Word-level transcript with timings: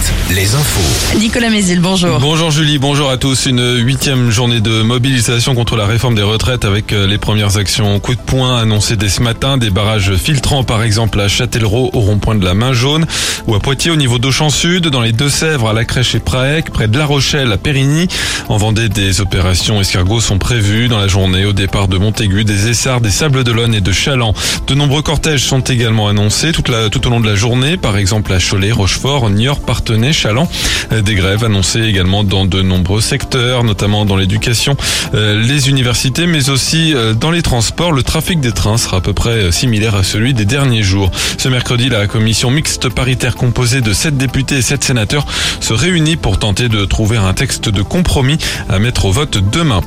7, 0.00 0.34
les 0.34 0.54
infos. 0.54 1.18
Nicolas 1.18 1.50
Mézil, 1.50 1.80
bonjour. 1.80 2.18
Bonjour 2.18 2.50
Julie, 2.50 2.78
bonjour 2.78 3.10
à 3.10 3.16
tous. 3.16 3.46
Une 3.46 3.78
huitième 3.78 4.30
journée 4.30 4.60
de 4.60 4.82
mobilisation 4.82 5.54
contre 5.54 5.76
la 5.76 5.86
réforme 5.86 6.14
des 6.14 6.22
retraites 6.22 6.64
avec 6.64 6.92
euh, 6.92 7.06
les 7.06 7.18
premières 7.18 7.56
actions 7.56 7.98
coup 8.00 8.14
de 8.14 8.20
poing 8.20 8.58
annoncées 8.58 8.96
dès 8.96 9.08
ce 9.08 9.22
matin. 9.22 9.58
Des 9.58 9.70
barrages 9.70 10.14
filtrants 10.16 10.64
par 10.64 10.82
exemple 10.82 11.20
à 11.20 11.28
Châtellerault 11.28 11.90
au 11.92 12.00
rond-point 12.00 12.34
de 12.34 12.44
la 12.44 12.54
Main 12.54 12.72
Jaune 12.72 13.06
ou 13.46 13.54
à 13.54 13.60
Poitiers 13.60 13.90
au 13.90 13.96
niveau 13.96 14.18
d'Auchan 14.18 14.50
Sud, 14.50 14.88
dans 14.88 15.02
les 15.02 15.12
Deux-Sèvres 15.12 15.68
à 15.68 15.72
la 15.72 15.84
Crèche 15.84 16.14
et 16.14 16.20
Praec, 16.20 16.70
près 16.70 16.88
de 16.88 16.98
La 16.98 17.06
Rochelle 17.06 17.52
à 17.52 17.56
Périgny. 17.56 18.08
En 18.48 18.56
Vendée, 18.56 18.88
des 18.88 19.20
opérations 19.20 19.80
escargots 19.80 20.20
sont 20.20 20.38
prévues 20.38 20.88
dans 20.88 20.98
la 20.98 21.08
journée 21.08 21.44
au 21.44 21.52
départ 21.52 21.88
de 21.88 21.98
Montaigu, 21.98 22.44
des 22.44 22.68
Essarts, 22.68 23.00
des 23.00 23.10
Sables 23.10 23.44
d'Olonne 23.44 23.74
et 23.74 23.80
de 23.80 23.92
Chaland. 23.92 24.34
De 24.66 24.74
nombreux 24.74 25.02
cortèges 25.02 25.44
sont 25.44 25.60
également 25.60 26.08
annoncés 26.08 26.52
toute 26.52 26.68
la, 26.68 26.88
tout 26.90 27.06
au 27.06 27.10
long 27.10 27.20
de 27.20 27.28
la 27.28 27.34
journée, 27.34 27.76
par 27.76 27.96
exemple 27.96 28.32
à 28.32 28.38
Cholet, 28.38 28.72
Rochefort, 28.72 29.30
Niort, 29.30 29.60
Partenay, 29.84 30.14
Chaland. 30.14 30.48
Euh, 30.92 31.02
Des 31.02 31.14
grèves 31.14 31.44
annoncées 31.44 31.82
également 31.82 32.24
dans 32.24 32.46
de 32.46 32.62
nombreux 32.62 33.02
secteurs, 33.02 33.64
notamment 33.64 34.06
dans 34.06 34.16
l'éducation, 34.16 34.78
euh, 35.12 35.42
les 35.42 35.68
universités, 35.68 36.26
mais 36.26 36.48
aussi 36.48 36.94
euh, 36.94 37.12
dans 37.12 37.30
les 37.30 37.42
transports. 37.42 37.92
Le 37.92 38.02
trafic 38.02 38.40
des 38.40 38.52
trains 38.52 38.78
sera 38.78 38.96
à 38.96 39.00
peu 39.02 39.12
près 39.12 39.52
similaire 39.52 39.94
à 39.94 40.02
celui 40.02 40.32
des 40.32 40.46
derniers 40.46 40.82
jours. 40.82 41.10
Ce 41.36 41.50
mercredi, 41.50 41.90
la 41.90 42.06
commission 42.06 42.50
mixte 42.50 42.88
paritaire 42.88 43.36
composée 43.36 43.82
de 43.82 43.92
7 43.92 44.16
députés 44.16 44.56
et 44.56 44.62
7 44.62 44.82
sénateurs 44.82 45.26
se 45.60 45.74
réunit 45.74 46.16
pour 46.16 46.38
tenter 46.38 46.70
de 46.70 46.86
trouver 46.86 47.18
un 47.18 47.34
texte 47.34 47.68
de 47.68 47.82
compromis 47.82 48.38
à 48.70 48.78
mettre 48.78 49.04
au 49.04 49.12
vote 49.12 49.36
demain. 49.52 49.82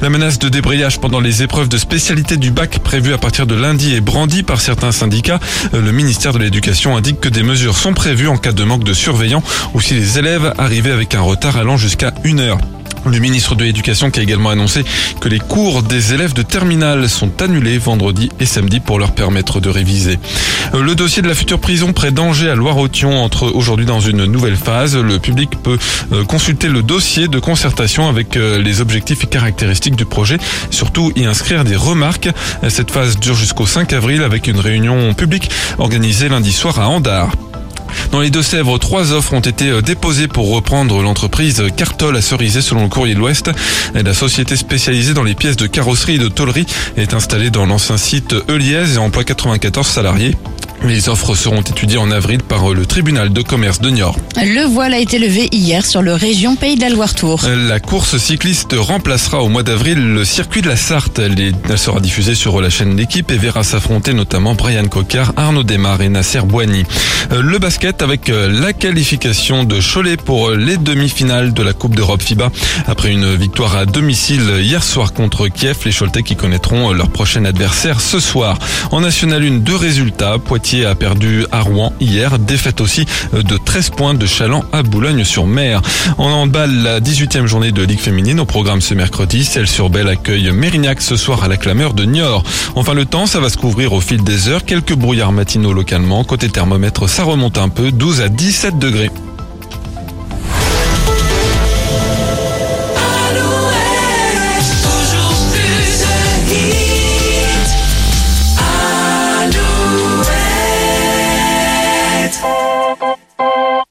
La 0.00 0.10
menace 0.10 0.38
de 0.38 0.48
débrayage 0.48 1.00
pendant 1.00 1.18
les 1.18 1.42
épreuves 1.42 1.68
de 1.68 1.78
spécialité 1.78 2.36
du 2.36 2.52
bac 2.52 2.78
prévues 2.78 3.14
à 3.14 3.18
partir 3.18 3.48
de 3.48 3.56
lundi 3.56 3.94
est 3.96 4.00
brandie 4.00 4.44
par 4.44 4.60
certains 4.60 4.92
syndicats. 4.92 5.40
Le 5.72 5.90
ministère 5.90 6.32
de 6.34 6.38
l'Éducation 6.38 6.96
indique 6.96 7.18
que 7.18 7.28
des 7.28 7.42
mesures 7.42 7.76
sont 7.76 7.94
prévues 7.94 8.28
en 8.28 8.36
cas 8.36 8.52
de 8.52 8.62
manque 8.62 8.84
de 8.84 8.94
surveillants 9.40 9.70
ou 9.74 9.80
si 9.80 9.94
les 9.94 10.18
élèves 10.18 10.52
arrivaient 10.58 10.92
avec 10.92 11.14
un 11.14 11.20
retard 11.20 11.56
allant 11.56 11.76
jusqu'à 11.76 12.12
une 12.24 12.40
heure. 12.40 12.58
Le 13.06 13.18
ministre 13.18 13.54
de 13.54 13.64
l'Éducation 13.64 14.10
qui 14.10 14.20
a 14.20 14.22
également 14.22 14.50
annoncé 14.50 14.84
que 15.22 15.28
les 15.30 15.38
cours 15.38 15.82
des 15.82 16.12
élèves 16.12 16.34
de 16.34 16.42
terminale 16.42 17.08
sont 17.08 17.40
annulés 17.40 17.78
vendredi 17.78 18.28
et 18.40 18.44
samedi 18.44 18.78
pour 18.78 18.98
leur 18.98 19.12
permettre 19.12 19.58
de 19.58 19.70
réviser. 19.70 20.18
Euh, 20.74 20.82
Le 20.82 20.94
dossier 20.94 21.22
de 21.22 21.28
la 21.28 21.34
future 21.34 21.58
prison 21.58 21.94
près 21.94 22.10
d'Angers 22.10 22.50
à 22.50 22.54
Loire-Othion 22.54 23.24
entre 23.24 23.46
aujourd'hui 23.46 23.86
dans 23.86 24.00
une 24.00 24.26
nouvelle 24.26 24.56
phase. 24.56 24.98
Le 24.98 25.18
public 25.18 25.50
peut 25.62 25.78
euh, 26.12 26.24
consulter 26.24 26.68
le 26.68 26.82
dossier 26.82 27.26
de 27.26 27.38
concertation 27.38 28.06
avec 28.06 28.36
euh, 28.36 28.58
les 28.60 28.82
objectifs 28.82 29.24
et 29.24 29.28
caractéristiques 29.28 29.96
du 29.96 30.04
projet, 30.04 30.36
surtout 30.70 31.10
y 31.16 31.24
inscrire 31.24 31.64
des 31.64 31.76
remarques. 31.76 32.28
Cette 32.68 32.90
phase 32.90 33.18
dure 33.18 33.34
jusqu'au 33.34 33.64
5 33.64 33.94
avril 33.94 34.22
avec 34.22 34.46
une 34.46 34.60
réunion 34.60 35.14
publique 35.14 35.50
organisée 35.78 36.28
lundi 36.28 36.52
soir 36.52 36.78
à 36.78 36.88
Andard. 36.88 37.30
Dans 38.12 38.20
les 38.20 38.30
Deux-Sèvres, 38.30 38.78
trois 38.78 39.12
offres 39.12 39.32
ont 39.34 39.40
été 39.40 39.68
euh, 39.68 39.82
déposées 39.82 40.28
pour 40.28 40.50
reprendre 40.50 41.02
l'entreprise 41.02 41.62
Cartol 41.76 42.16
à 42.16 42.22
Cerizay 42.22 42.62
selon 42.62 42.82
le 42.82 42.88
courrier 42.88 43.14
de 43.14 43.20
l'Ouest. 43.20 43.50
La 43.94 44.14
société 44.14 44.56
spécialisée 44.56 45.14
dans 45.14 45.22
les 45.22 45.34
pièces 45.34 45.56
de 45.56 45.66
carrosserie 45.66 46.16
et 46.16 46.18
de 46.18 46.28
tôlerie 46.28 46.66
est 46.96 47.14
installée 47.14 47.50
dans 47.50 47.66
l'ancien 47.66 47.96
site 47.96 48.34
Eliez 48.48 48.94
et 48.94 48.98
emploie 48.98 49.24
94 49.24 49.86
salariés. 49.86 50.36
Les 50.82 51.10
offres 51.10 51.34
seront 51.34 51.60
étudiées 51.60 51.98
en 51.98 52.10
avril 52.10 52.42
par 52.42 52.70
euh, 52.70 52.74
le 52.74 52.86
tribunal 52.86 53.32
de 53.32 53.42
commerce 53.42 53.80
de 53.80 53.90
Niort. 53.90 54.16
Le 54.36 54.64
voile 54.66 54.94
a 54.94 54.98
été 54.98 55.18
levé 55.18 55.48
hier 55.52 55.84
sur 55.84 56.00
le 56.00 56.14
région 56.14 56.56
Pays 56.56 56.76
de 56.76 56.80
la 56.80 56.88
Loire-Tour. 56.88 57.42
La 57.68 57.80
course 57.80 58.16
cycliste 58.16 58.74
remplacera 58.78 59.42
au 59.42 59.48
mois 59.48 59.62
d'avril 59.62 59.98
le 60.14 60.24
circuit 60.24 60.62
de 60.62 60.68
la 60.68 60.76
Sarthe. 60.76 61.18
Elle, 61.18 61.54
sera 61.78 62.00
diffusée 62.00 62.34
sur 62.34 62.60
la 62.60 62.70
chaîne 62.70 62.96
L'équipe 62.96 63.30
et 63.30 63.36
verra 63.36 63.62
s'affronter 63.62 64.14
notamment 64.14 64.54
Brian 64.54 64.86
Cocard, 64.86 65.32
Arnaud 65.36 65.64
Desmar 65.64 66.00
et 66.00 66.08
Nasser 66.08 66.40
Boigny. 66.40 66.84
Euh, 67.32 67.42
Le 67.42 67.58
basket 67.58 68.00
avec 68.00 68.30
euh, 68.30 68.48
la 68.48 68.72
qualification 68.72 69.64
de 69.64 69.80
Cholet 69.80 70.16
pour 70.16 70.48
euh, 70.48 70.56
les 70.56 70.78
demi-finales 70.78 71.52
de 71.52 71.62
la 71.62 71.74
Coupe 71.74 71.94
d'Europe 71.94 72.22
FIBA. 72.22 72.50
Après 72.86 73.10
une 73.12 73.34
victoire 73.34 73.76
à 73.76 73.84
domicile 73.84 74.42
hier 74.60 74.82
soir 74.82 75.12
contre 75.12 75.48
Kiev, 75.48 75.76
les 75.84 75.92
Choletais 75.92 76.22
qui 76.22 76.36
connaîtront 76.36 76.90
euh, 76.90 76.94
leur 76.94 77.10
prochain 77.10 77.44
adversaire 77.44 78.00
ce 78.00 78.18
soir. 78.18 78.58
En 78.92 79.00
National 79.02 79.42
1, 79.42 79.58
deux 79.58 79.76
résultats. 79.76 80.38
Poitiers 80.38 80.69
a 80.78 80.94
perdu 80.94 81.46
à 81.50 81.60
Rouen 81.62 81.92
hier. 82.00 82.38
Défaite 82.38 82.80
aussi 82.80 83.04
de 83.32 83.56
13 83.56 83.90
points 83.90 84.14
de 84.14 84.26
Chaland 84.26 84.64
à 84.72 84.82
Boulogne-sur-Mer. 84.82 85.82
En 86.16 86.30
handball, 86.30 86.70
la 86.70 87.00
18e 87.00 87.46
journée 87.46 87.72
de 87.72 87.82
Ligue 87.82 87.98
féminine 87.98 88.38
au 88.40 88.44
programme 88.44 88.80
ce 88.80 88.94
mercredi. 88.94 89.44
Celle 89.44 89.66
sur 89.66 89.90
Belle 89.90 90.08
accueille 90.08 90.50
Mérignac 90.52 91.02
ce 91.02 91.16
soir 91.16 91.42
à 91.42 91.48
la 91.48 91.56
clameur 91.56 91.92
de 91.92 92.04
Niort. 92.04 92.44
Enfin, 92.76 92.94
le 92.94 93.04
temps, 93.04 93.26
ça 93.26 93.40
va 93.40 93.50
se 93.50 93.56
couvrir 93.56 93.92
au 93.92 94.00
fil 94.00 94.22
des 94.22 94.48
heures. 94.48 94.64
Quelques 94.64 94.94
brouillards 94.94 95.32
matinaux 95.32 95.72
localement. 95.72 96.22
Côté 96.24 96.48
thermomètre, 96.48 97.08
ça 97.08 97.24
remonte 97.24 97.58
un 97.58 97.68
peu. 97.68 97.90
12 97.90 98.20
à 98.20 98.28
17 98.28 98.78
degrés. 98.78 99.10